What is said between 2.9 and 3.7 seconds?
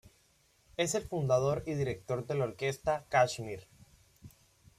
Kashmir.